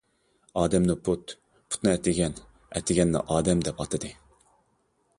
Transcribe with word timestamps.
ئادەمنى 0.61 0.95
«پۇت»، 1.09 1.35
پۇتنى 1.73 1.93
«ئەتىگەن»، 1.93 2.39
ئەتىگەننى 2.79 3.25
«ئادەم» 3.35 3.65
دەپ 3.69 3.81
ئاتىدى. 3.85 4.15